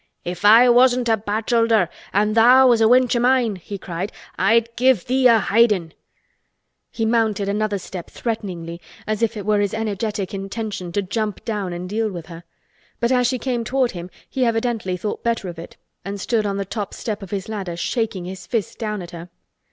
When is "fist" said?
18.47-18.79